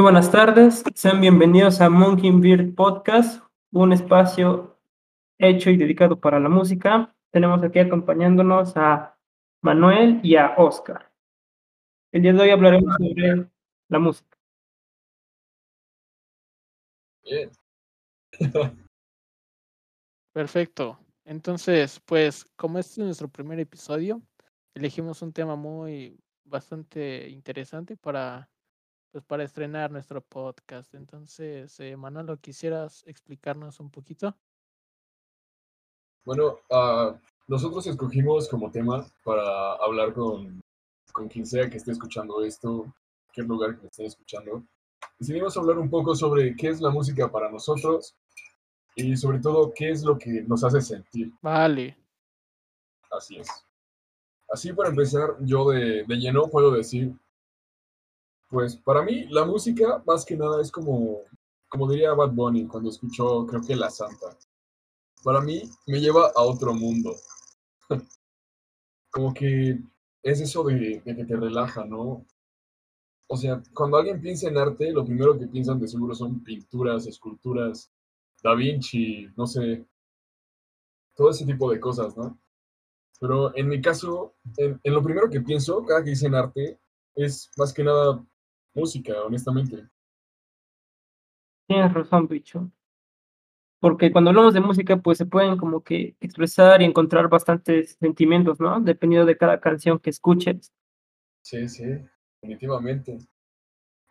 [0.00, 4.80] Muy buenas tardes, sean bienvenidos a Monkey Beard Podcast, un espacio
[5.36, 7.14] hecho y dedicado para la música.
[7.30, 9.18] Tenemos aquí acompañándonos a
[9.60, 11.12] Manuel y a Oscar.
[12.12, 13.50] El día de hoy hablaremos sobre
[13.90, 14.38] la música.
[17.22, 17.50] Bien.
[20.32, 20.98] Perfecto.
[21.26, 24.22] Entonces, pues, como este es nuestro primer episodio,
[24.74, 28.48] elegimos un tema muy bastante interesante para
[29.10, 30.94] pues para estrenar nuestro podcast.
[30.94, 34.36] Entonces, eh, Manolo, ¿quisieras explicarnos un poquito?
[36.24, 37.16] Bueno, uh,
[37.48, 40.60] nosotros escogimos como tema para hablar con,
[41.12, 42.92] con quien sea que esté escuchando esto,
[43.32, 44.62] qué lugar que esté escuchando.
[45.18, 48.14] Decidimos hablar un poco sobre qué es la música para nosotros
[48.94, 51.32] y sobre todo qué es lo que nos hace sentir.
[51.40, 51.96] Vale.
[53.10, 53.48] Así es.
[54.52, 57.14] Así para empezar, yo de, de lleno puedo decir
[58.50, 61.22] pues para mí la música más que nada es como,
[61.68, 64.36] como diría Bad Bunny cuando escuchó creo que La Santa.
[65.22, 67.14] Para mí me lleva a otro mundo.
[69.10, 69.78] como que
[70.22, 72.26] es eso de, de, que te relaja, ¿no?
[73.28, 77.06] O sea, cuando alguien piensa en arte, lo primero que piensan de seguro son pinturas,
[77.06, 77.92] esculturas,
[78.42, 79.86] Da Vinci, no sé,
[81.14, 82.40] todo ese tipo de cosas, ¿no?
[83.20, 86.80] Pero en mi caso, en, en lo primero que pienso, cada que dicen arte,
[87.14, 88.24] es más que nada
[88.74, 89.88] música, honestamente.
[91.66, 92.70] Tienes razón, bicho.
[93.80, 98.60] Porque cuando hablamos de música, pues se pueden como que expresar y encontrar bastantes sentimientos,
[98.60, 98.78] ¿no?
[98.80, 100.72] Dependiendo de cada canción que escuches.
[101.42, 101.84] Sí, sí,
[102.42, 103.18] definitivamente.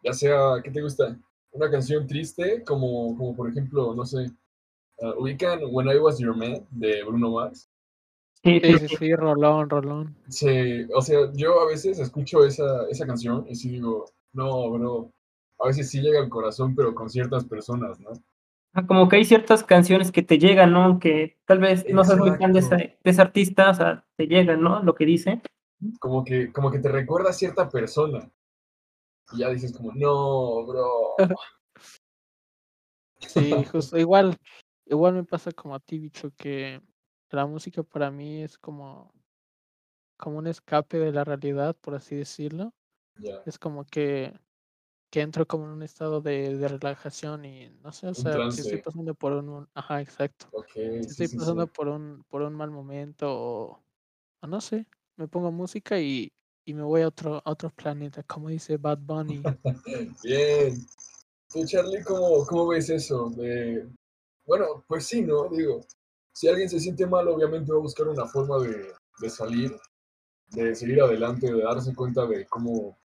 [0.04, 1.20] Ya sea, ¿qué te gusta?
[1.52, 4.32] Una canción triste, como, como por ejemplo, no sé,
[4.98, 7.70] uh, ubican When I Was Your Man de Bruno Mars.
[8.44, 10.16] Sí, sí, sí, sí, Rolón, Rolón.
[10.30, 15.12] Sí, o sea, yo a veces escucho esa, esa canción y sí digo, no, bro.
[15.60, 18.12] A veces sí llega al corazón, pero con ciertas personas, ¿no?
[18.74, 21.00] Ah, como que hay ciertas canciones que te llegan, ¿no?
[21.00, 24.28] Que tal vez no seas muy fan de, esa, de ese artista, o sea, te
[24.28, 24.84] llegan, ¿no?
[24.84, 25.42] Lo que dice.
[26.00, 28.32] Como que, como que te recuerda a cierta persona.
[29.34, 31.16] Y ya dices como, no, bro.
[33.20, 33.98] Sí, justo.
[33.98, 34.38] Igual,
[34.86, 36.82] igual me pasa como a ti, bicho, que
[37.32, 39.14] la música para mí es como,
[40.18, 42.74] como un escape de la realidad, por así decirlo.
[43.46, 44.34] Es como que,
[45.10, 48.62] que entro como en un estado de, de relajación y no sé, o sea, si
[48.62, 50.50] estoy pasando por un, un- ajá, exacto.
[50.76, 51.72] Si sí, estoy sí, pasando sí.
[51.76, 53.84] por un, por un mal momento o,
[54.42, 54.86] o no sé,
[55.16, 56.32] me pongo música y,
[56.66, 59.42] y me voy a otro, a otro planeta, como dice Bad Bunny.
[60.24, 60.76] Bien.
[61.52, 63.30] Tú, Charlie, ¿cómo, ¿cómo ves eso?
[63.32, 63.90] De...
[64.46, 65.50] Bueno, pues sí, ¿no?
[65.50, 65.82] Digo,
[66.32, 69.76] si alguien se siente mal, obviamente va a buscar una forma de, de salir,
[70.50, 72.99] de seguir adelante, de darse cuenta de cómo,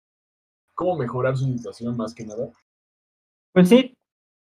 [0.74, 2.50] cómo mejorar su situación más que nada.
[3.52, 3.96] Pues sí,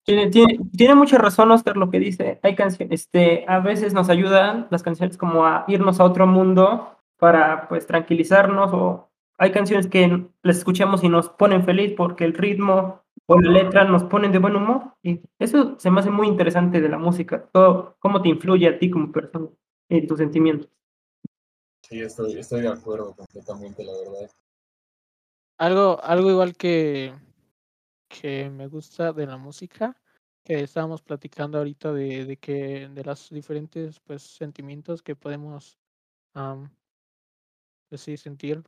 [0.05, 2.41] tiene, tiene, tiene mucha razón Oscar lo que dice.
[2.43, 6.97] Hay canciones, este, a veces nos ayudan las canciones como a irnos a otro mundo
[7.19, 12.35] para pues tranquilizarnos o hay canciones que las escuchamos y nos ponen feliz porque el
[12.35, 16.27] ritmo o la letra nos ponen de buen humor y eso se me hace muy
[16.27, 19.49] interesante de la música, todo cómo te influye a ti como persona
[19.89, 20.69] en tus sentimientos.
[21.83, 24.31] Sí, estoy, estoy de acuerdo completamente, la verdad.
[25.63, 27.15] Algo, algo igual que,
[28.09, 29.97] que me gusta de la música,
[30.43, 35.79] que estábamos platicando ahorita de, de que de los diferentes pues sentimientos que podemos
[36.35, 36.69] am,
[37.89, 38.65] pues sí sentir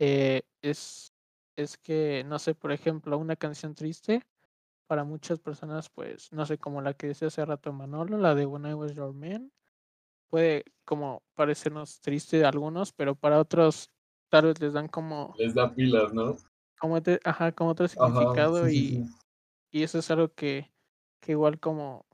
[0.00, 1.12] eh, es,
[1.54, 4.26] es que, no sé, por ejemplo, una canción triste
[4.88, 8.44] para muchas personas, pues, no sé, como la que decía hace rato Manolo, la de
[8.44, 9.52] When I Was Your Man,
[10.30, 13.88] puede como parecernos triste a algunos, pero para otros
[14.30, 16.36] tal vez les dan como, Les da pilas, ¿no?
[16.78, 19.04] como, otro- ajá, como otro significado sí, y, sí.
[19.72, 20.70] y eso es algo que,
[21.20, 22.06] que igual como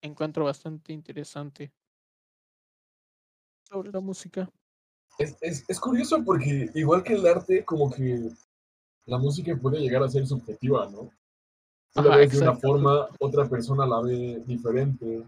[0.00, 1.72] encuentro bastante interesante
[3.68, 4.48] sobre la música.
[5.18, 8.28] Es, es, es curioso porque igual que el arte, como que
[9.06, 11.10] la música puede llegar a ser subjetiva, ¿no?
[11.92, 15.24] Tú la Ajá, ves de una forma, otra persona la ve diferente.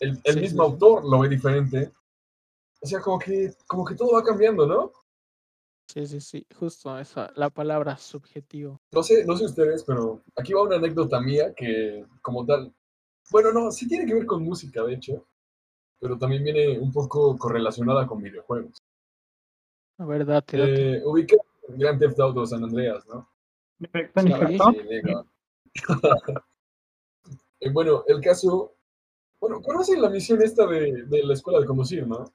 [0.00, 0.70] El, el Sí, mismo sí.
[0.70, 1.92] autor lo ve diferente.
[2.80, 4.92] O sea, como que, como que todo va cambiando, ¿no?
[5.86, 8.80] Sí, sí, sí, justo esa, la palabra subjetivo.
[8.92, 12.74] No sé, no sé ustedes, pero aquí va una anécdota mía que, como tal,
[13.30, 15.26] bueno, no, sí tiene que ver con música, de hecho,
[16.00, 18.82] pero también viene un poco correlacionada con videojuegos.
[19.98, 20.96] La verdad, te.
[20.96, 21.36] Eh, ubica
[21.68, 23.28] Grand Theft Auto San Andreas, ¿no?
[23.90, 24.74] Perfecto.
[27.60, 28.74] Eh, bueno, el caso.
[29.40, 32.30] Bueno, conocen la misión esta de, de la escuela de conducir, ¿no?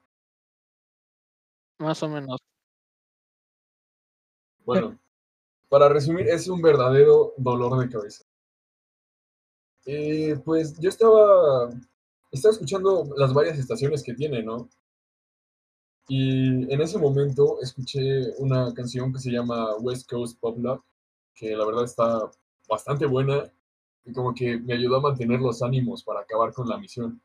[1.78, 2.40] Más o menos.
[4.64, 4.98] Bueno,
[5.68, 8.24] para resumir, es un verdadero dolor de cabeza.
[9.86, 11.70] Eh, pues yo estaba,
[12.30, 14.68] estaba escuchando las varias estaciones que tiene, ¿no?
[16.08, 20.82] Y en ese momento escuché una canción que se llama West Coast Pop Love,
[21.34, 22.30] que la verdad está
[22.68, 23.50] bastante buena
[24.04, 27.20] y como que me ayudó a mantener los ánimos para acabar con la misión.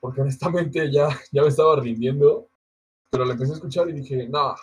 [0.00, 2.48] Porque honestamente ya, ya me estaba rindiendo,
[3.10, 4.56] pero la empecé a escuchar y dije, no,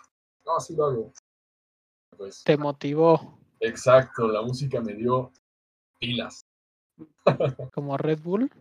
[0.47, 1.13] no, así lo hago.
[2.17, 5.31] Pues, Te motivó exacto, la música me dio
[5.99, 6.45] pilas.
[7.73, 8.51] como Red Bull.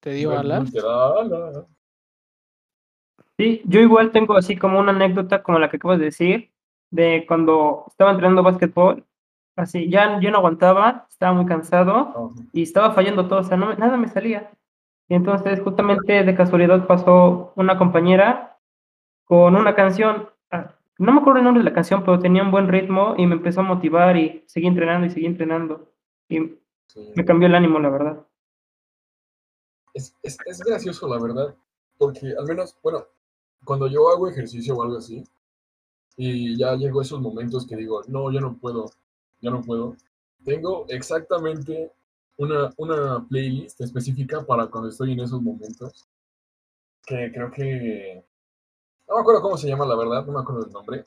[0.00, 0.72] Te dio alas.
[0.72, 1.66] te da alas.
[3.38, 6.52] Sí, yo igual tengo así como una anécdota como la que acabas de decir,
[6.90, 9.04] de cuando estaba entrenando básquetbol,
[9.56, 13.74] así, ya yo no aguantaba, estaba muy cansado y estaba fallando todo, o sea, no,
[13.74, 14.50] nada me salía.
[15.08, 18.58] Y entonces justamente de casualidad pasó una compañera
[19.24, 20.28] con una canción,
[21.02, 23.34] no me acuerdo el nombre de la canción, pero tenía un buen ritmo y me
[23.34, 25.92] empezó a motivar y seguí entrenando y seguí entrenando.
[26.28, 27.10] Y Sí.
[27.16, 28.26] me cambió el ánimo, la verdad.
[29.94, 31.54] Es, es, es gracioso, la verdad,
[31.98, 33.06] porque al menos, bueno,
[33.64, 35.24] cuando yo hago ejercicio o algo así,
[36.16, 38.90] y ya llego a esos momentos que digo, no, ya no puedo,
[39.40, 39.96] ya no puedo,
[40.44, 41.92] tengo exactamente
[42.36, 46.06] una, una playlist específica para cuando estoy en esos momentos,
[47.06, 48.24] que creo que,
[49.12, 51.04] no me acuerdo cómo se llama, la verdad, no me acuerdo el nombre,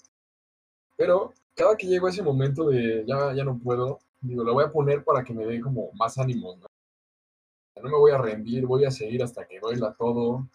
[0.96, 4.64] pero cada que llego a ese momento de ya, ya no puedo, digo, lo voy
[4.64, 6.68] a poner para que me dé como más ánimos, ¿no?
[7.82, 10.48] no me voy a rendir, voy a seguir hasta que duela todo,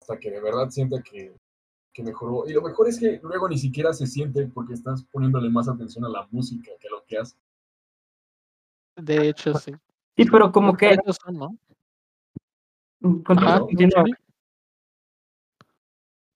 [0.00, 1.36] hasta que de verdad sienta que,
[1.92, 2.48] que mejoró.
[2.48, 6.04] Y lo mejor es que luego ni siquiera se siente porque estás poniéndole más atención
[6.04, 7.36] a la música que a lo que hace.
[8.96, 9.72] De hecho, sí.
[10.16, 10.96] Sí, pero como que...
[11.24, 11.58] son, ¿no?
[13.24, 14.04] continúa,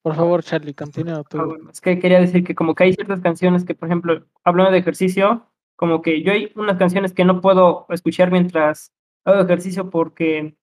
[0.09, 1.37] Por favor, Charlie, continúa Ah, tú.
[1.45, 4.73] bueno, es que quería decir que como que hay ciertas canciones que, por ejemplo, hablando
[4.73, 5.47] de ejercicio,
[5.77, 8.91] como que yo hay unas canciones que no puedo escuchar mientras
[9.27, 10.57] hago ejercicio porque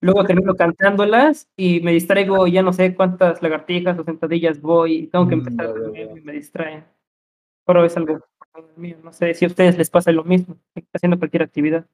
[0.00, 4.94] luego termino cantándolas y me distraigo y ya no sé cuántas lagartijas o sentadillas voy
[4.94, 6.02] y tengo que Mm, empezar nuevo ya.
[6.16, 6.84] y me distraen.
[7.66, 8.20] Pero es algo
[8.76, 10.56] mío, no sé si a ustedes les pasa lo mismo
[10.94, 11.84] haciendo cualquier actividad.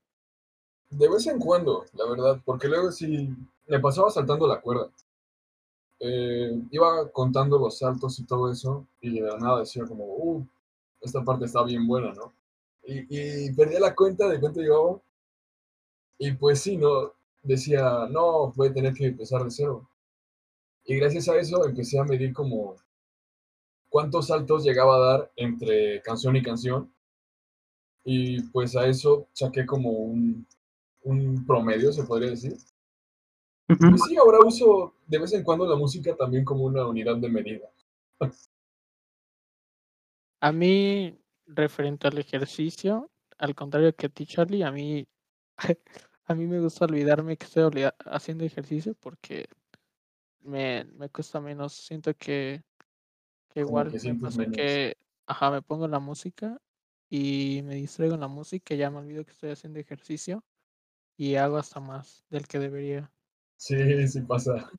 [0.90, 3.30] De vez en cuando, la verdad, porque luego sí
[3.68, 4.90] me pasaba saltando la cuerda.
[6.00, 10.46] Eh, iba contando los saltos y todo eso, y de la nada decía como, uh,
[11.00, 12.34] esta parte está bien buena, ¿no?
[12.86, 15.00] Y, y perdía la cuenta de cuánto llevaba.
[16.18, 17.12] Y pues sí, no,
[17.42, 19.88] decía, no, voy a tener que empezar de cero.
[20.84, 22.76] Y gracias a eso empecé a medir como
[23.88, 26.92] cuántos saltos llegaba a dar entre canción y canción.
[28.04, 30.46] Y pues a eso saqué como un,
[31.02, 32.56] un promedio, se podría decir.
[33.66, 37.28] Pues sí, ahora uso de vez en cuando la música también como una unidad de
[37.28, 37.70] medida.
[40.40, 45.06] A mí, referente al ejercicio, al contrario que a ti, Charlie, a mí,
[46.26, 49.46] a mí me gusta olvidarme que estoy olvida- haciendo ejercicio porque
[50.40, 51.72] me, me cuesta menos.
[51.72, 52.62] Siento que,
[53.48, 54.56] que igual que me sientes pasa menos.
[54.56, 54.96] que,
[55.26, 56.60] ajá, me pongo la música
[57.08, 60.44] y me distraigo en la música y ya me olvido que estoy haciendo ejercicio
[61.16, 63.10] y hago hasta más del que debería.
[63.56, 64.70] Sí, sí pasa.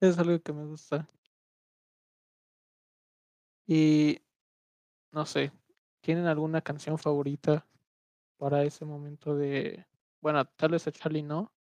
[0.00, 1.08] Es algo que me gusta.
[3.66, 4.20] Y
[5.12, 5.52] no sé,
[6.00, 7.66] ¿tienen alguna canción favorita
[8.36, 9.86] para ese momento de,
[10.20, 11.52] bueno, tal vez a Charlie no,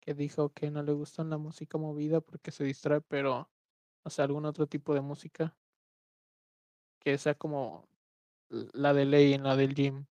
[0.00, 3.48] que dijo que no le gusta la música movida porque se distrae, pero,
[4.02, 5.56] o sea, algún otro tipo de música
[7.00, 7.88] que sea como
[8.50, 10.06] la de ley en la del gym.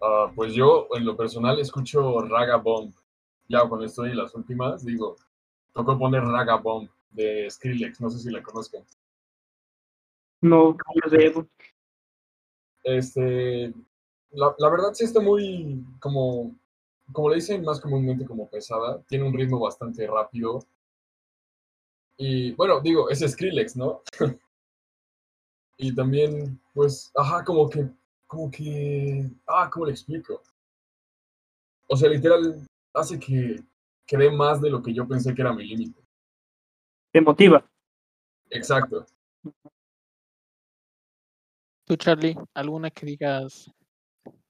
[0.00, 2.94] Ah, pues yo, en lo personal, escucho Raga Bomb.
[3.52, 5.14] Ya cuando estoy en las últimas, digo,
[5.74, 8.82] tocó poner Raga Bomb de Skrillex, no sé si la conozcan.
[10.40, 11.46] No, yo debo.
[12.82, 13.74] Este,
[14.30, 16.56] la, la verdad sí está muy, como,
[17.12, 20.64] como le dicen más comúnmente como pesada, tiene un ritmo bastante rápido.
[22.16, 24.00] Y bueno, digo, es Skrillex, ¿no?
[25.76, 27.86] y también, pues, ajá, como que,
[28.26, 30.40] como que, ah, ¿cómo le explico?
[31.86, 33.62] O sea, literal, hace que,
[34.06, 36.00] que dé más de lo que yo pensé que era mi límite.
[37.12, 37.64] Te motiva.
[38.50, 39.06] Exacto.
[41.84, 43.70] Tú, Charlie, alguna que digas,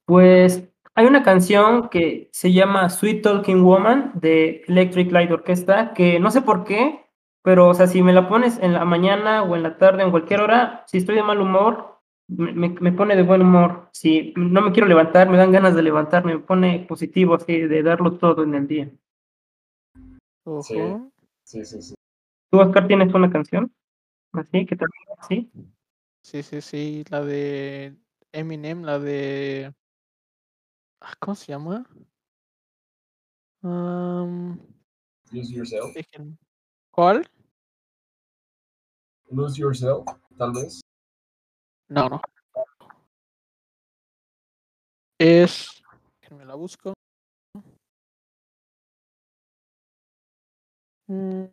[0.04, 6.20] Pues hay una canción que se llama Sweet Talking Woman de Electric Light Orchestra, que
[6.20, 7.06] no sé por qué,
[7.42, 10.10] pero o sea, si me la pones en la mañana o en la tarde, en
[10.10, 11.91] cualquier hora, si estoy de mal humor,
[12.28, 13.88] me, pone de buen humor.
[13.92, 17.82] Si no me quiero levantar, me dan ganas de levantarme, me pone positivo, así, de
[17.82, 18.90] darlo todo en el día.
[20.62, 20.80] Sí.
[20.80, 21.12] ojo,
[21.44, 21.94] Sí, sí, sí.
[22.50, 23.72] ¿Tú, Oscar, tienes una canción?
[24.32, 25.52] Así, que también, sí.
[26.22, 27.96] Sí, sí, sí, la de
[28.32, 29.74] Eminem, la de...
[31.00, 31.86] ah, ¿Cómo se llama?
[33.62, 34.58] Am,
[35.30, 35.96] Lose Yourself.
[36.90, 37.28] ¿Cuál?
[39.30, 40.04] Lose Yourself,
[40.36, 40.80] tal vez.
[41.92, 42.22] No, no.
[45.20, 45.82] Es...
[46.30, 46.94] Me la busco.
[51.06, 51.44] Mm.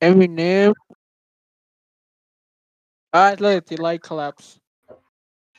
[0.00, 0.72] Eminem.
[3.12, 4.58] Ah, es la de Till I Collapse.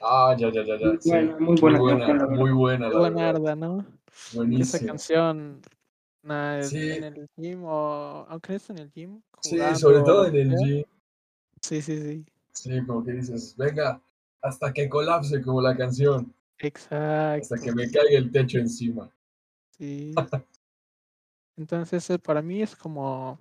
[0.02, 0.88] Ah, ya, ya, ya, ya.
[0.88, 1.10] Muy sí.
[1.12, 2.30] buena, muy Muy buena buena, la verdad.
[2.30, 2.90] muy buena.
[2.90, 3.36] La buena verdad.
[3.36, 3.86] arda, ¿no?
[4.08, 4.88] Esa Buenísima.
[4.90, 5.62] canción
[6.26, 6.92] nah, es Sí.
[6.92, 9.22] en el gym o aunque esté en el gym.
[9.42, 10.84] Sí, sobre todo en el gym.
[11.62, 12.26] Sí, sí, sí.
[12.54, 14.02] Sí, como que dices, venga,
[14.42, 17.54] hasta que colapse como la canción, Exacto.
[17.54, 19.10] hasta que me caiga el techo encima.
[19.78, 20.14] Sí.
[21.58, 23.40] Entonces, eh, para mí es como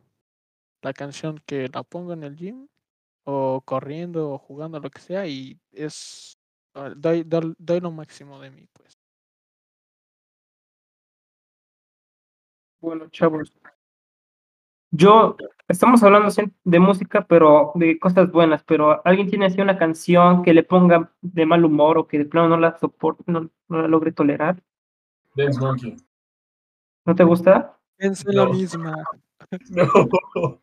[0.83, 2.69] la canción que la pongo en el gym
[3.25, 6.39] o corriendo o jugando lo que sea y es
[6.75, 8.94] ah, doy, doy, doy lo máximo de mí, pues.
[12.85, 13.51] Bueno, chavos.
[14.91, 15.37] Yo,
[15.67, 16.29] estamos hablando
[16.65, 21.11] de música, pero de cosas buenas, pero ¿alguien tiene así una canción que le ponga
[21.23, 24.63] de mal humor o que de plano no la soporte, no, no la logre tolerar?
[25.35, 25.97] Dance Monkey.
[27.07, 27.79] ¿No te gusta?
[27.97, 28.53] Pensé la No.
[28.53, 28.95] misma.
[29.71, 30.61] No.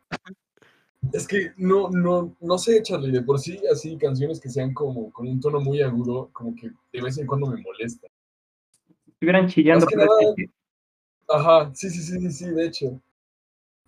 [1.14, 5.12] Es que no, no, no sé, Charlie, de por sí, así canciones que sean como
[5.12, 8.08] con un tono muy agudo, como que de vez en cuando me molesta.
[9.08, 9.86] Estuvieran chillando.
[9.86, 10.52] Más que nada-.
[11.34, 13.02] Ajá, sí, sí, sí, sí, sí, de hecho.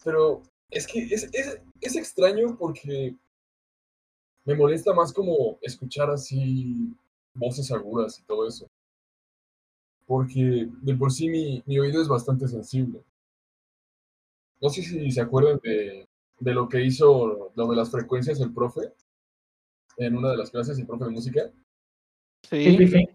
[0.03, 3.15] Pero es que es, es, es extraño porque
[4.45, 6.93] me molesta más como escuchar así
[7.33, 8.67] voces agudas y todo eso.
[10.05, 13.03] Porque de por sí mi, mi oído es bastante sensible.
[14.61, 16.07] No sé si se acuerdan de,
[16.39, 18.93] de lo que hizo, lo de las frecuencias el profe,
[19.97, 21.51] en una de las clases, el profe de música.
[22.43, 23.09] Sí, sí, Sí, sí.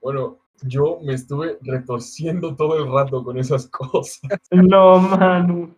[0.00, 4.20] Bueno, yo me estuve retorciendo todo el rato con esas cosas.
[4.50, 5.74] No, Manu.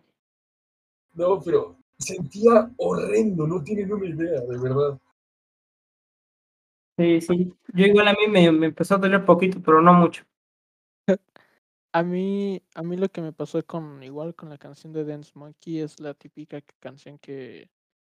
[1.13, 4.99] No, pero sentía horrendo, no tienen una idea, de verdad.
[6.97, 7.53] Sí, sí.
[7.73, 10.23] Yo igual a mí me, me empezó a doler poquito, pero no mucho.
[11.91, 15.31] a mí, a mí lo que me pasó con igual con la canción de Dance
[15.35, 17.69] Monkey es la típica canción que,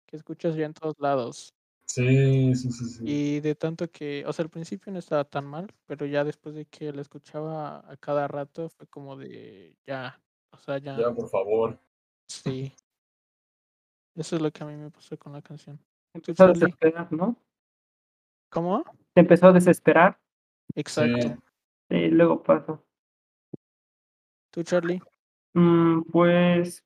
[0.08, 1.54] que escuchas ya en todos lados.
[1.94, 3.04] Sí, sí, sí, sí.
[3.04, 6.56] Y de tanto que, o sea, al principio no estaba tan mal, pero ya después
[6.56, 10.18] de que la escuchaba a cada rato fue como de ya,
[10.52, 11.78] o sea, ya, Ya, por favor.
[12.30, 12.74] sí.
[14.16, 15.78] Eso es lo que a mí me pasó con la canción.
[16.14, 17.36] ¿Tú, Empezó a desesperar, ¿no?
[18.50, 18.86] ¿Cómo?
[19.14, 20.18] Se empezó a desesperar
[20.76, 21.44] Exacto.
[21.90, 22.82] y luego pasó.
[24.50, 25.02] ¿Tú, Charlie?
[25.54, 26.86] Mm, pues,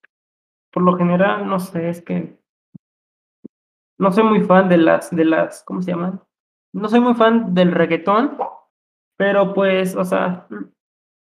[0.72, 2.40] por lo general, no sé, es que
[3.98, 6.22] no soy muy fan de las, de las, ¿cómo se llaman?
[6.74, 8.38] No soy muy fan del reggaetón,
[9.18, 10.48] pero pues, o sea,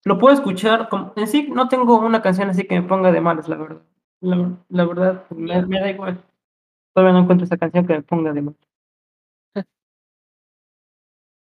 [0.05, 3.21] lo puedo escuchar, como, en sí no tengo una canción así que me ponga de
[3.21, 3.83] malas, la verdad.
[4.21, 6.23] La, la verdad, me, da igual.
[6.95, 8.61] Todavía no encuentro esa canción que me ponga de malas.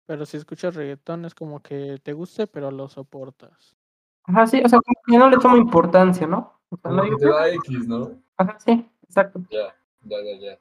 [0.07, 3.77] Pero si escuchas reggaetón es como que te guste, pero lo soportas.
[4.25, 6.61] Ajá, sí, o sea, como que no le tomo importancia, ¿no?
[6.69, 8.23] O sea, no que digo, te da X, ¿no?
[8.37, 9.43] ajá, sí, exacto.
[9.51, 10.59] Ya, ya, ya, ya.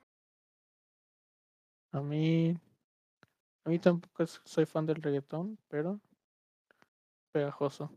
[1.94, 2.56] A mí,
[3.66, 6.00] a mí tampoco es- soy fan del reggaetón, pero
[7.32, 7.92] pegajoso.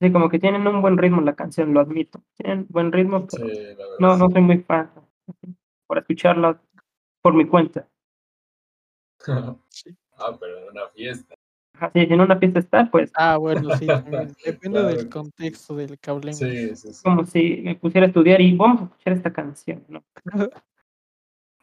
[0.00, 2.22] Sí, como que tienen un buen ritmo la canción, lo admito.
[2.36, 3.48] Tienen buen ritmo, Sí, pero
[3.98, 4.20] no, sí.
[4.20, 4.90] no soy muy fan.
[5.86, 6.60] Por escucharla
[7.22, 7.86] por mi cuenta.
[9.68, 9.96] Sí.
[10.16, 11.34] ah, pero en una fiesta.
[11.74, 14.34] Ajá, sí, si en una fiesta está, pues Ah, bueno, sí, también.
[14.44, 16.38] Depende del contexto del que hablemos.
[16.38, 17.02] Sí, sí, sí.
[17.02, 20.02] como si me pusiera a estudiar y vamos a escuchar esta canción, ¿no?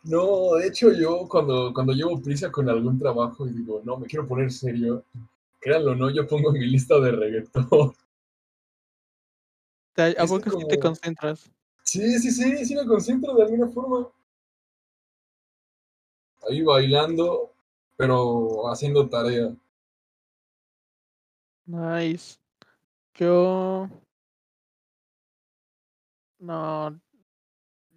[0.04, 4.08] No, de hecho yo cuando, cuando llevo prisa con algún trabajo y digo, no, me
[4.08, 5.04] quiero poner serio,
[5.60, 7.94] créanlo o no, yo pongo mi lista de reggaetón.
[9.98, 11.52] ¿A poco sí te concentras?
[11.84, 14.08] Sí, sí, sí, sí me concentro de alguna forma.
[16.48, 17.52] Ahí bailando,
[17.96, 19.56] pero haciendo tarea.
[21.66, 22.38] Nice.
[23.16, 23.90] Yo.
[26.40, 27.00] No.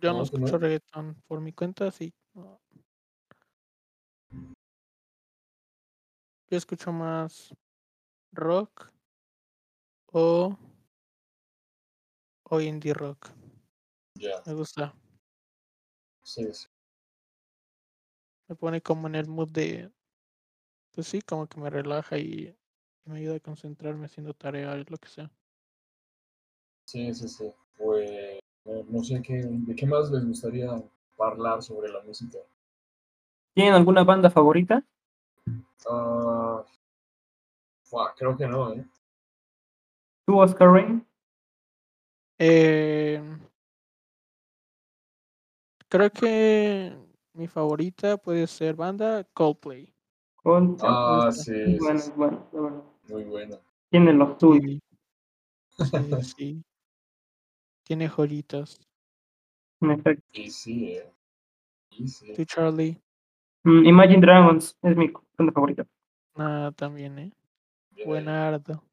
[0.00, 0.47] Yo no No, tú no.
[0.47, 1.23] escucho reggaetón.
[1.26, 2.12] Por mi cuenta, sí.
[2.35, 2.61] no.
[6.49, 7.54] Yo escucho más
[8.33, 8.90] rock
[10.07, 10.59] o,
[12.42, 13.30] o indie rock.
[14.16, 14.92] Ya, Me gusta.
[16.25, 16.66] sí, sí.
[18.49, 19.92] Me pone como en el mood de.
[20.92, 22.57] Pues sí, como que me relaja y,
[23.04, 25.30] y me ayuda a concentrarme haciendo tarea, lo que sea.
[26.87, 27.52] Sí, sí, sí.
[27.78, 30.71] pues no, no sé qué, de qué más les gustaría
[31.19, 32.38] hablar sobre la música.
[33.55, 34.85] ¿Tienen alguna banda favorita?
[35.88, 36.64] Ah,
[37.83, 38.85] fuck, creo que no, ¿eh?
[40.26, 41.07] ¿Tú, Oscar Rain?
[42.38, 43.21] Eh,
[45.88, 46.97] creo que
[47.35, 49.93] mi favorita puede ser banda Coldplay.
[50.37, 50.90] Coldplay.
[50.90, 51.43] Ah, gusta.
[51.43, 52.12] sí, Muy sí, bueno, sí.
[52.17, 52.85] bueno, bueno.
[53.09, 53.59] Muy buena.
[53.90, 54.81] Tienen los tuyos.
[56.37, 56.62] Sí.
[57.90, 58.78] Tiene joyitas.
[59.80, 60.25] en efecto.
[60.32, 61.12] Y sí, ¿eh?
[61.90, 62.32] Y sí.
[62.35, 62.97] Tú, Charlie.
[63.64, 65.85] Mm, Imagine Dragons es mi banda favorita.
[66.37, 67.32] Ah, también, ¿eh?
[67.90, 68.85] Bien, Buenardo.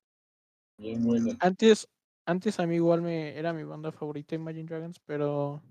[0.79, 1.37] bien buena.
[1.41, 1.87] Antes,
[2.25, 5.61] antes a mí igual me era mi banda favorita Imagine Dragons, pero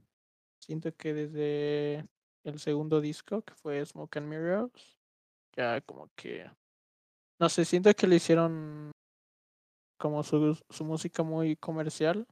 [0.61, 2.06] siento que desde
[2.45, 4.97] el segundo disco, que fue Smoke and Mirrors,
[5.56, 6.49] ya como que,
[7.40, 8.92] no sé, siento que le hicieron
[9.99, 12.25] como su, su música muy comercial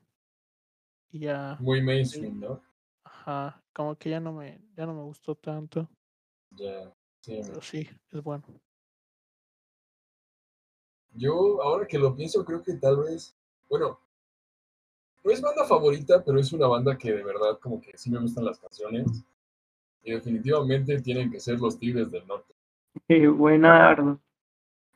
[1.14, 2.60] y ya, Muy mainstream, ¿no?
[3.04, 5.88] ajá, como que ya no me, ya no me gustó tanto,
[6.50, 6.92] Ya.
[7.20, 8.42] Sí, pero sí, es bueno.
[11.12, 13.34] Yo, ahora que lo pienso, creo que tal vez,
[13.68, 13.98] bueno,
[15.22, 18.18] no es banda favorita, pero es una banda que de verdad como que sí me
[18.18, 19.24] gustan las canciones.
[20.02, 22.54] Y definitivamente tienen que ser los Tigres del Norte.
[23.08, 24.20] Qué buenardo.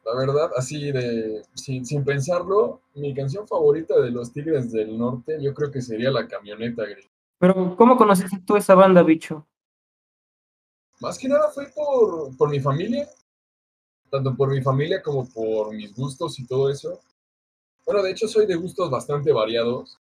[0.04, 5.38] La verdad, así de, sin, sin pensarlo, mi canción favorita de los Tigres del Norte
[5.40, 7.08] yo creo que sería La Camioneta Gris.
[7.38, 9.46] Pero, ¿cómo conociste tú esa banda, bicho?
[11.00, 13.08] Más que nada fue por, por mi familia,
[14.10, 17.00] tanto por mi familia como por mis gustos y todo eso.
[17.86, 19.98] Bueno, de hecho soy de gustos bastante variados.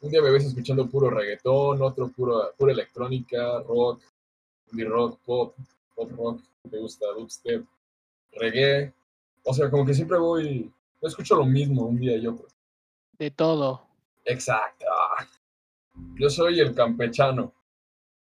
[0.00, 4.00] Un día me ves escuchando puro reggaetón, otro puro, pura electrónica, rock,
[4.70, 5.54] indie rock, pop,
[5.96, 7.66] pop rock, me gusta dubstep,
[8.32, 8.94] reggae.
[9.50, 12.46] O sea, como que siempre voy, escucho lo mismo un día y otro.
[13.18, 13.80] De todo.
[14.26, 14.84] Exacto.
[16.16, 17.52] Yo soy el campechano.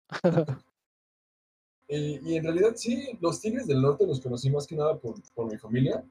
[1.94, 5.22] Y, y en realidad sí, los Tigres del Norte los conocí más que nada por,
[5.34, 6.02] por mi familia,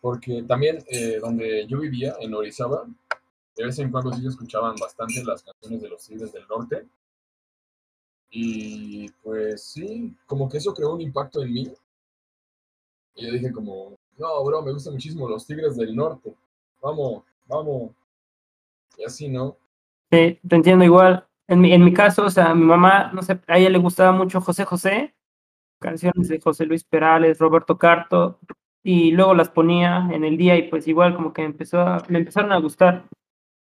[0.00, 2.88] porque también eh, donde yo vivía, en Orizaba,
[3.56, 6.88] de vez en cuando sí escuchaban bastante las canciones de los Tigres del Norte.
[8.30, 11.74] Y pues sí, como que eso creó un impacto en mí.
[13.16, 16.34] Y yo dije como, no, bro, me gustan muchísimo los Tigres del Norte.
[16.82, 17.90] Vamos, vamos.
[18.96, 19.56] Y así, ¿no?
[20.10, 21.26] Sí, te entiendo igual.
[21.48, 23.78] En mi, en mi caso, o sea, a mi mamá, no sé, a ella le
[23.78, 25.14] gustaba mucho José José,
[25.80, 28.38] canciones de José Luis Perales, Roberto Carto,
[28.82, 32.18] y luego las ponía en el día y pues igual como que empezó a- me
[32.18, 33.08] empezaron a gustar.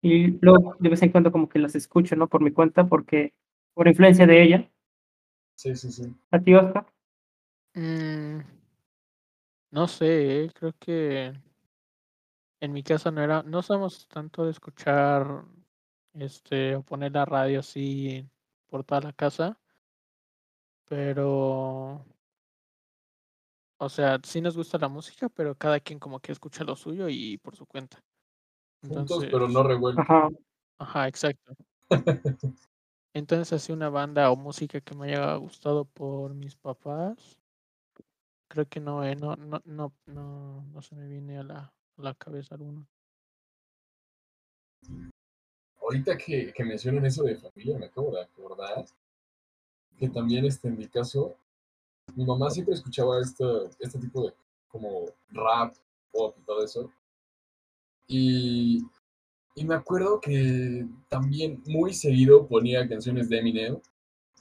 [0.03, 2.29] Y luego de vez en cuando como que las escucho, ¿no?
[2.29, 3.33] Por mi cuenta, porque
[3.75, 4.71] por influencia de ella.
[5.57, 6.15] Sí, sí, sí.
[6.31, 6.87] ¿A ti, Oscar?
[7.75, 8.41] Mm,
[9.73, 11.33] no sé, eh, creo que
[12.61, 15.45] en mi casa no era, no somos tanto de escuchar
[16.13, 18.29] este o poner la radio así
[18.69, 19.59] por toda la casa,
[20.89, 22.05] pero
[23.79, 27.09] o sea, sí nos gusta la música, pero cada quien como que escucha lo suyo
[27.09, 28.01] y por su cuenta.
[28.83, 30.05] Juntos, pero Entonces, no revueltos.
[30.05, 30.29] Ajá.
[30.79, 31.57] ajá, exacto.
[33.15, 37.42] Entonces, así una banda o música que me haya gustado por mis papás,
[38.53, 42.13] creo que no, eh, no, no, no, no, no se me viene a la, la
[42.13, 42.87] cabeza alguno.
[45.81, 48.85] Ahorita que, que mencionan eso de familia, me acabo de acordar
[49.97, 51.35] que también este, en mi caso,
[52.15, 53.45] mi mamá siempre escuchaba este,
[53.79, 54.35] este tipo de
[54.69, 55.75] como rap,
[56.11, 56.93] pop y todo eso.
[58.07, 58.85] Y,
[59.55, 63.81] y me acuerdo que también muy seguido ponía canciones de Eminem,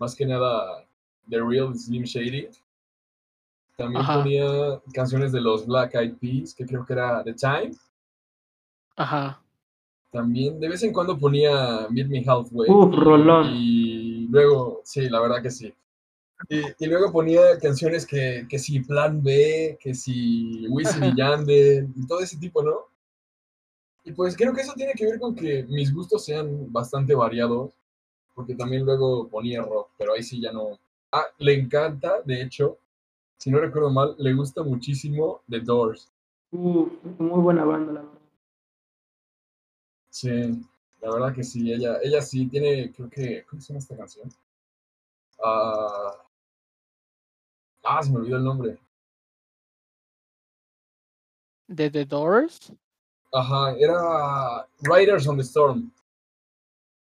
[0.02, 0.86] más que nada
[1.30, 2.50] The Real Slim Shady.
[3.78, 4.22] También Ajá.
[4.22, 4.46] ponía
[4.94, 7.72] canciones de los Black Eyed Peas, que creo que era The Time.
[8.96, 9.42] Ajá.
[10.12, 12.70] También de vez en cuando ponía Meet Me Halfway.
[12.70, 13.48] Uf, y- rolón.
[13.54, 15.74] Y luego, sí, la verdad que sí.
[16.50, 21.88] Y, y luego ponía canciones que, que si Plan B, que si Wisin y Yandel,
[21.96, 22.76] y todo ese tipo, ¿no?
[24.04, 27.72] Y pues creo que eso tiene que ver con que mis gustos sean bastante variados,
[28.34, 30.80] porque también luego ponía rock, pero ahí sí ya no.
[31.12, 32.78] Ah, le encanta, de hecho,
[33.42, 36.12] si no recuerdo mal, le gusta muchísimo The Doors.
[36.52, 38.20] Uh, muy buena banda, la verdad.
[40.12, 40.30] Sí,
[41.02, 44.30] la verdad que sí, ella, ella sí tiene, creo que, ¿cómo se llama esta canción?
[45.44, 46.24] Ah,
[47.84, 48.78] ah, se me olvidó el nombre.
[51.68, 52.72] ¿De The Doors?
[53.34, 55.92] Ajá, era Riders on the Storm.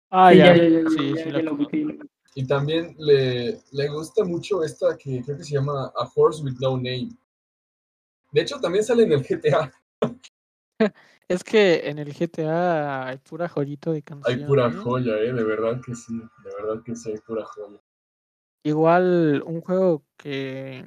[0.08, 0.56] Ah, Sí, ya.
[0.56, 2.06] ya, ya, ya, Sí, ya, sí ya la la.
[2.34, 6.54] Y también le, le gusta mucho esta que creo que se llama A Horse with
[6.60, 7.10] No Name.
[8.32, 9.70] De hecho, también sale en el GTA.
[11.28, 14.40] Es que en el GTA hay pura joyita de canción.
[14.40, 15.32] Hay pura joya, ¿eh?
[15.32, 16.18] De verdad que sí.
[16.18, 17.80] De verdad que sí, hay pura joya.
[18.64, 20.84] Igual un juego que,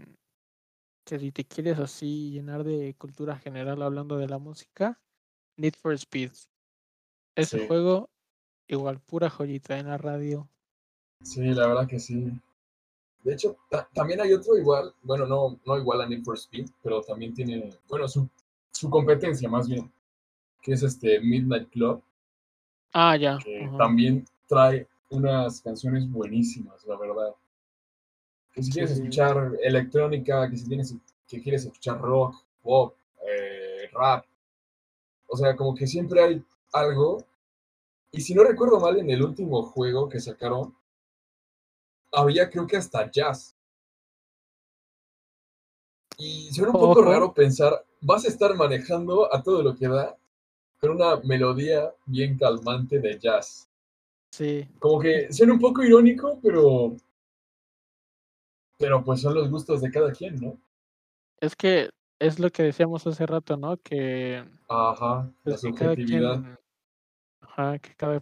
[1.06, 5.02] que si te quieres así llenar de cultura general hablando de la música,
[5.58, 6.32] Need for Speed.
[7.36, 7.68] Ese Sí.
[7.68, 8.10] juego,
[8.68, 10.50] igual pura joyita en la radio.
[11.26, 12.32] Sí, la verdad que sí.
[13.24, 16.68] De hecho, ta- también hay otro igual, bueno, no, no igual a Need for Speed,
[16.84, 18.30] pero también tiene, bueno, su,
[18.72, 19.92] su competencia más bien,
[20.62, 22.04] que es este Midnight Club,
[22.94, 23.38] Ah, ya.
[23.38, 27.34] que también trae unas canciones buenísimas, la verdad.
[28.54, 29.02] Que si quieres sí.
[29.02, 30.96] escuchar electrónica, que si tienes,
[31.28, 32.34] que quieres escuchar rock,
[32.64, 34.26] pop, eh, rap,
[35.28, 37.24] o sea, como que siempre hay algo.
[38.12, 40.76] Y si no recuerdo mal, en el último juego que sacaron,
[42.16, 43.56] había creo que hasta jazz.
[46.18, 47.04] Y suena un poco Ojo.
[47.04, 50.18] raro pensar, vas a estar manejando a todo lo que da
[50.80, 53.70] con una melodía bien calmante de jazz.
[54.32, 54.68] Sí.
[54.80, 56.96] Como que suena un poco irónico, pero.
[58.78, 60.60] Pero pues son los gustos de cada quien, ¿no?
[61.40, 63.78] Es que es lo que decíamos hace rato, ¿no?
[63.78, 66.42] Que, Ajá, la subjetividad.
[66.42, 66.60] quien,
[67.42, 68.20] ajá, que cada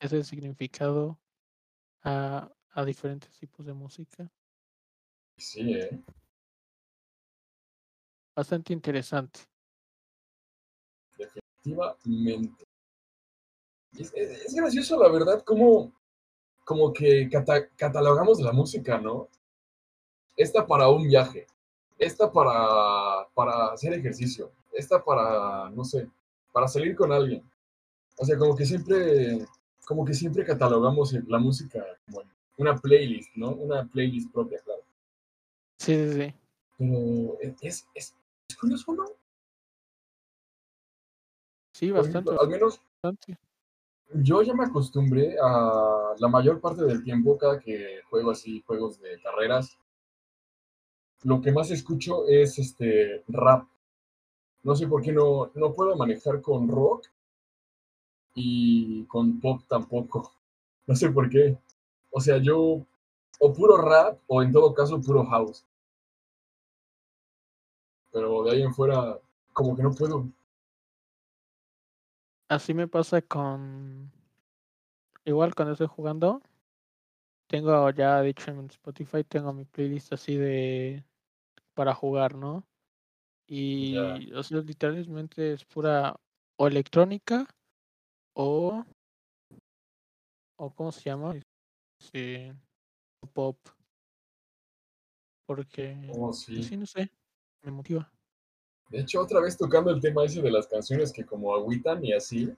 [0.00, 1.18] ese significado
[2.04, 4.30] a, a diferentes tipos de música.
[5.36, 6.02] Sí, ¿eh?
[8.36, 9.40] Bastante interesante.
[11.18, 12.64] Definitivamente.
[13.92, 15.92] Y Es, es- es gracioso, la verdad, como,
[16.64, 19.28] como que cata- catalogamos la música, ¿no?
[20.36, 21.46] Esta para un viaje,
[21.98, 26.08] esta para, para hacer ejercicio, esta para, no sé,
[26.52, 27.48] para salir con alguien.
[28.18, 29.46] O sea, como que siempre,
[29.84, 32.22] como que siempre catalogamos la música como
[32.56, 33.50] una playlist, ¿no?
[33.50, 34.82] Una playlist propia, claro.
[35.78, 36.34] Sí, sí, sí.
[36.78, 38.14] Pero es, es,
[38.48, 39.04] es curioso, ¿no?
[41.72, 43.36] Sí, bastante, al menos bastante.
[44.14, 49.00] yo ya me acostumbré a la mayor parte del tiempo, cada que juego así juegos
[49.00, 49.76] de carreras,
[51.24, 53.66] lo que más escucho es este rap.
[54.62, 57.06] No sé por qué no, no puedo manejar con rock
[58.34, 60.32] y con pop tampoco.
[60.86, 61.56] No sé por qué.
[62.10, 62.84] O sea, yo
[63.40, 65.64] o puro rap o en todo caso puro house.
[68.12, 69.18] Pero de ahí en fuera,
[69.54, 70.28] como que no puedo.
[72.48, 74.12] Así me pasa con.
[75.24, 76.42] Igual cuando estoy jugando.
[77.46, 81.02] Tengo ya, de hecho, en Spotify tengo mi playlist así de.
[81.74, 82.64] para jugar, ¿no?
[83.46, 83.96] Y.
[84.32, 86.14] O sea, literalmente es pura.
[86.56, 87.48] o electrónica.
[88.34, 88.84] O.
[90.56, 91.34] o ¿cómo se llama?
[91.98, 92.52] Sí.
[93.32, 93.58] Pop.
[95.46, 96.10] Porque.
[96.12, 96.62] Oh, pues sí.
[96.62, 97.10] sí, no sé.
[97.62, 98.10] Me motiva.
[98.90, 102.12] De hecho, otra vez tocando el tema ese de las canciones que como agüitan y
[102.12, 102.54] así.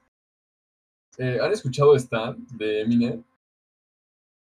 [1.18, 3.24] Eh, ¿Han escuchado Stan de Eminem?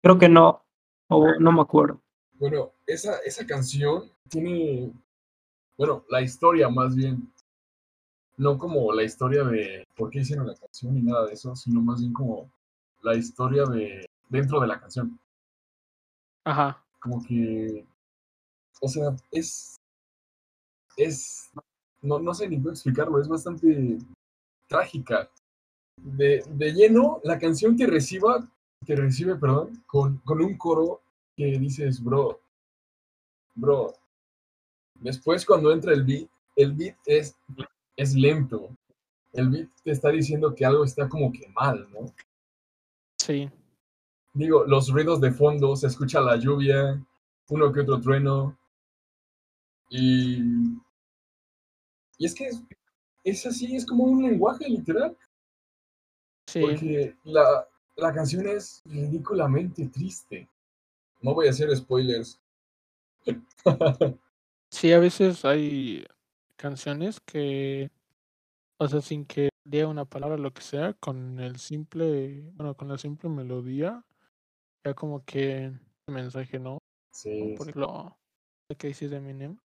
[0.03, 0.63] Creo que no,
[1.09, 2.01] o no me acuerdo.
[2.35, 4.93] Bueno, esa, esa canción tiene,
[5.77, 7.33] bueno, la historia más bien,
[8.37, 11.81] no como la historia de por qué hicieron la canción ni nada de eso, sino
[11.81, 12.51] más bien como
[13.03, 15.19] la historia de dentro de la canción.
[16.45, 16.83] Ajá.
[17.01, 17.87] Como que,
[18.81, 19.77] o sea, es,
[20.97, 21.51] es,
[22.03, 23.99] no, no sé ni cómo explicarlo, es bastante
[24.69, 25.31] trágica.
[25.97, 28.49] De, de lleno, la canción te reciba,
[28.85, 31.03] te recibe, perdón, con, con un coro
[31.37, 32.41] que dices, bro,
[33.55, 33.95] bro.
[35.01, 37.37] Después cuando entra el beat, el beat es,
[37.97, 38.77] es lento.
[39.33, 42.07] El beat te está diciendo que algo está como que mal, ¿no?
[43.19, 43.51] Sí.
[44.33, 47.05] Digo, los ruidos de fondo, se escucha la lluvia,
[47.49, 48.59] uno que otro trueno.
[49.89, 50.41] Y,
[52.19, 52.63] y es que es,
[53.23, 55.17] es así, es como un lenguaje literal.
[56.47, 56.61] Sí.
[56.61, 60.49] Porque la, la canción es ridículamente triste.
[61.21, 62.41] No voy a hacer spoilers.
[64.75, 66.05] Sí, a veces hay
[66.57, 67.91] canciones que,
[68.79, 72.89] o sea, sin que diga una palabra, lo que sea, con el simple, bueno, con
[72.89, 74.05] la simple melodía,
[74.85, 76.79] ya como que el mensaje, ¿no?
[77.11, 78.19] Sí, Por ejemplo,
[78.69, 79.59] lo que dices de Eminem,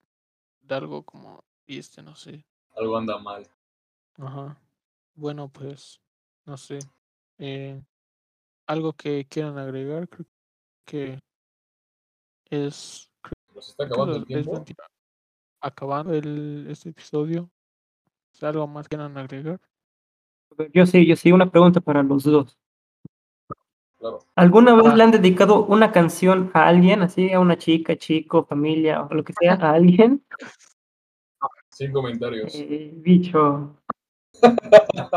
[0.60, 2.44] de algo como, y este, no sé.
[2.74, 3.48] algo anda mal.
[4.18, 4.60] Ajá.
[5.14, 6.00] Bueno, pues,
[6.44, 6.78] no sé.
[7.38, 7.80] Eh,
[8.66, 10.26] algo que quieran agregar, creo
[10.84, 11.18] que
[12.50, 13.10] es,
[13.54, 14.64] Nos está acabando el tiempo.
[15.66, 17.50] Acabando el, este episodio.
[18.32, 19.60] ¿Es algo más que quieran agregar?
[20.72, 22.56] Yo sí, yo sí, una pregunta para los dos.
[23.98, 24.20] Claro.
[24.34, 24.94] ¿Alguna vez Ah.
[24.96, 29.24] le han dedicado una canción a alguien, así, a una chica, chico, familia, o lo
[29.24, 30.24] que sea, a alguien?
[31.70, 32.54] Sin comentarios.
[32.54, 33.76] Eh, bicho.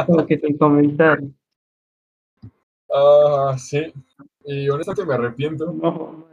[0.05, 1.31] Como que sin comentario.
[2.91, 3.93] Ah, sí.
[4.45, 5.71] Y honestamente me arrepiento.
[5.71, 6.25] No,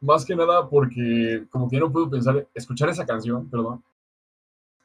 [0.00, 3.82] Más que nada porque como que no puedo pensar, escuchar esa canción, perdón.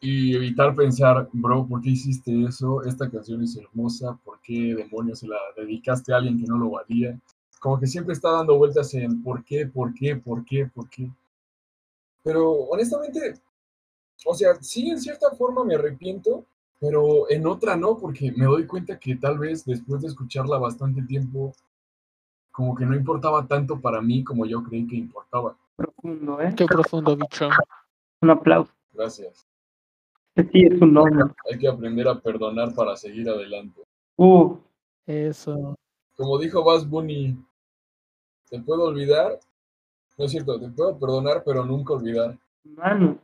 [0.01, 2.84] Y evitar pensar, bro, ¿por qué hiciste eso?
[2.84, 6.71] Esta canción es hermosa, ¿por qué demonios se la dedicaste a alguien que no lo
[6.71, 7.19] valía?
[7.60, 11.10] Como que siempre está dando vueltas en por qué, por qué, por qué, por qué.
[12.23, 13.36] Pero honestamente,
[14.25, 16.45] o sea, sí, en cierta forma me arrepiento,
[16.80, 21.01] pero en otra no, porque me doy cuenta que tal vez después de escucharla bastante
[21.04, 21.54] tiempo,
[22.55, 25.57] como que no importaba tanto para mí como yo creí que importaba.
[25.75, 26.53] profundo, ¿eh?
[26.55, 27.49] Qué profundo, bicho.
[28.21, 28.71] Un aplauso.
[28.93, 29.45] Gracias.
[30.37, 31.25] Sí, es un nombre.
[31.51, 33.81] Hay que aprender a perdonar para seguir adelante.
[34.15, 34.55] Uh,
[35.05, 35.75] Eso.
[36.15, 37.37] Como dijo Buzz Bunny,
[38.49, 39.37] te puedo olvidar,
[40.17, 42.37] no es cierto, te puedo perdonar, pero nunca olvidar.
[42.63, 43.19] mano.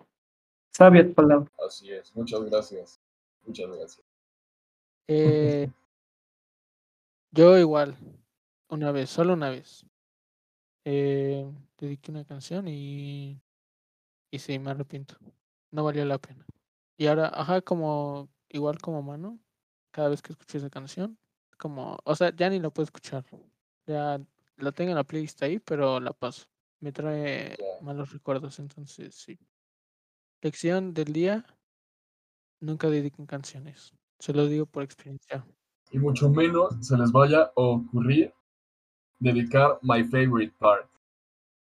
[0.73, 1.49] Sabias palabras.
[1.65, 2.99] Así es, muchas gracias.
[3.45, 4.05] Muchas gracias.
[5.07, 5.71] Eh,
[7.31, 7.95] yo igual,
[8.71, 9.85] una vez, solo una vez.
[10.85, 11.45] Eh,
[11.77, 13.39] dediqué una canción y,
[14.31, 15.15] y sí, me arrepiento.
[15.71, 16.45] No valió la pena.
[16.97, 19.39] Y ahora, ajá, como, igual como mano,
[19.91, 21.17] cada vez que escucho esa canción,
[21.57, 23.25] como, o sea, ya ni la puedo escuchar.
[23.85, 24.19] Ya
[24.57, 26.45] la tengo en la playlist ahí, pero la paso.
[26.79, 29.37] Me trae malos recuerdos, entonces sí.
[30.41, 31.45] Lección del día,
[32.59, 33.93] nunca dediquen canciones.
[34.17, 35.45] Se lo digo por experiencia.
[35.91, 38.33] Y mucho menos se les vaya a ocurrir
[39.21, 40.87] dedicar My Favorite Part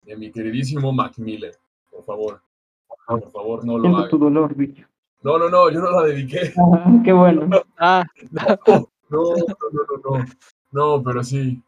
[0.04, 1.54] de mi queridísimo Mac Miller.
[1.92, 2.42] Por favor,
[3.06, 4.20] por favor, no lo Siento tu hagan.
[4.34, 4.88] dolor, bicho.
[5.22, 6.54] No, no, no, yo no la dediqué.
[6.74, 7.48] Ah, qué bueno.
[7.78, 8.04] Ah,
[9.10, 10.26] No, no, no, no, no.
[10.72, 11.62] No, pero sí.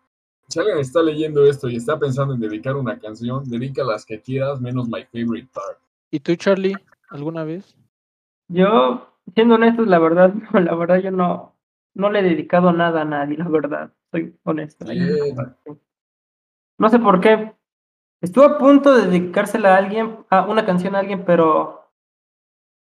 [0.48, 4.22] Si alguien está leyendo esto y está pensando en dedicar una canción, dedica las que
[4.22, 5.78] quieras, menos My Favorite Part.
[6.12, 6.76] ¿y tú, Charlie?
[7.10, 7.76] ¿Alguna vez?
[8.48, 11.56] Yo, siendo honesto, la verdad, no, la verdad yo no,
[11.96, 13.92] no le he dedicado nada a nadie, la verdad.
[14.14, 14.86] Soy honesto.
[16.78, 17.52] No sé por qué.
[18.22, 21.90] Estuve a punto de dedicársela a alguien, a una canción a alguien, pero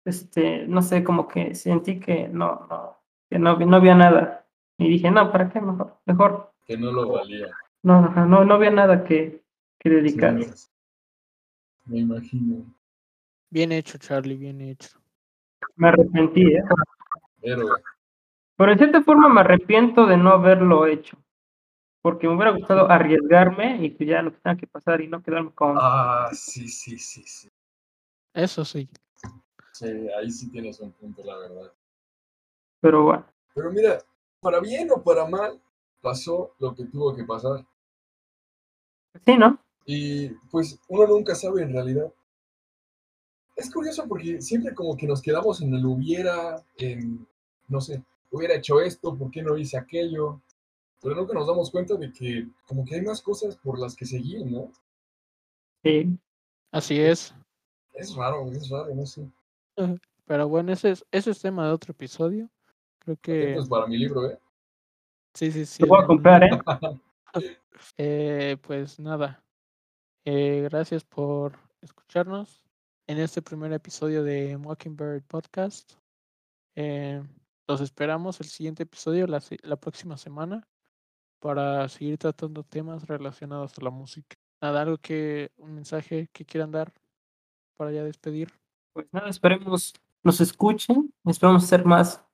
[0.05, 2.97] este, no sé, como que sentí que no, no,
[3.29, 4.47] que no, no había nada.
[4.79, 5.61] Y dije, no, ¿para qué?
[5.61, 6.51] Mejor, mejor.
[6.65, 7.51] Que no lo valía.
[7.83, 9.43] No, ajá, no, no había nada que,
[9.77, 10.31] que dedicar.
[10.31, 10.73] Señores.
[11.85, 12.65] Me imagino.
[13.51, 14.99] Bien hecho, Charlie, bien hecho.
[15.75, 16.63] Me arrepentí, ¿eh?
[17.43, 17.69] Héroe.
[18.59, 21.17] Pero en cierta forma me arrepiento de no haberlo hecho.
[22.01, 25.23] Porque me hubiera gustado arriesgarme y pues ya lo que tenga que pasar y no
[25.23, 25.77] quedarme con.
[25.79, 27.49] Ah, sí, sí, sí, sí.
[28.33, 28.89] Eso sí.
[29.71, 31.71] Sí, ahí sí tienes un punto, la verdad.
[32.81, 33.25] Pero bueno.
[33.55, 33.97] Pero mira,
[34.41, 35.57] para bien o para mal,
[36.01, 37.65] pasó lo que tuvo que pasar.
[39.25, 39.57] Sí, ¿no?
[39.85, 42.11] Y pues uno nunca sabe en realidad.
[43.55, 47.25] Es curioso porque siempre como que nos quedamos en el hubiera, en,
[47.69, 50.41] no sé, hubiera hecho esto, ¿por qué no hice aquello?
[51.01, 54.05] Pero nunca nos damos cuenta de que como que hay más cosas por las que
[54.05, 54.71] seguir, ¿no?
[55.83, 56.17] Sí.
[56.71, 57.33] Así es.
[57.93, 59.27] Es raro, es raro, no sé.
[60.25, 62.49] Pero bueno, ese es, ese es tema de otro episodio.
[62.99, 64.37] Creo que Atentos para mi libro, ¿eh?
[65.33, 65.83] sí, sí, sí.
[65.83, 66.49] Lo voy a comprar, ¿eh?
[67.97, 69.41] Eh, pues nada.
[70.25, 72.61] Eh, gracias por escucharnos
[73.07, 75.93] en este primer episodio de Mockingbird Podcast.
[76.75, 77.23] Eh,
[77.69, 80.67] los esperamos el siguiente episodio la, la próxima semana
[81.39, 84.35] para seguir tratando temas relacionados a la música.
[84.59, 86.91] Nada, algo que, un mensaje que quieran dar
[87.77, 88.51] para ya despedir.
[88.91, 91.13] Pues nada, esperemos nos escuchen.
[91.25, 92.25] Esperamos hacer más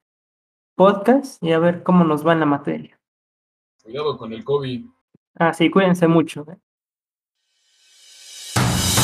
[0.73, 2.99] podcasts y a ver cómo nos va en la materia.
[3.83, 4.85] Cuidado con el COVID.
[5.35, 6.45] Ah, sí, cuídense mucho.
[6.49, 6.57] ¿eh?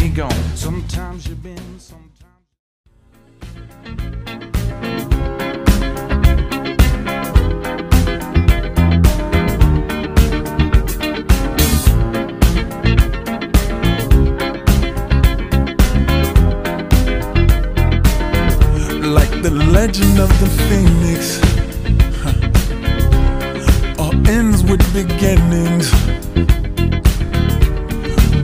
[0.00, 0.30] they gone.
[0.54, 2.06] Sometimes you've been, sometimes.
[19.02, 21.40] Like the legend of the phoenix
[22.22, 24.02] huh.
[24.02, 26.19] all ends with beginnings